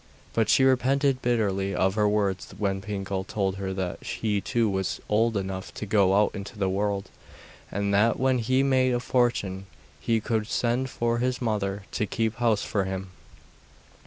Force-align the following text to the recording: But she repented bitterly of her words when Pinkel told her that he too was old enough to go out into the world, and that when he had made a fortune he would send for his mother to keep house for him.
But 0.33 0.49
she 0.49 0.63
repented 0.63 1.21
bitterly 1.21 1.75
of 1.75 1.93
her 1.93 2.09
words 2.09 2.55
when 2.57 2.81
Pinkel 2.81 3.23
told 3.23 3.57
her 3.57 3.71
that 3.71 4.01
he 4.03 4.41
too 4.41 4.67
was 4.67 4.99
old 5.07 5.37
enough 5.37 5.71
to 5.75 5.85
go 5.85 6.15
out 6.15 6.33
into 6.33 6.57
the 6.57 6.69
world, 6.71 7.11
and 7.71 7.93
that 7.93 8.19
when 8.19 8.39
he 8.39 8.61
had 8.61 8.65
made 8.65 8.93
a 8.95 8.99
fortune 8.99 9.67
he 9.99 10.19
would 10.27 10.47
send 10.47 10.89
for 10.89 11.19
his 11.19 11.39
mother 11.39 11.83
to 11.91 12.07
keep 12.07 12.37
house 12.37 12.63
for 12.63 12.85
him. 12.85 13.11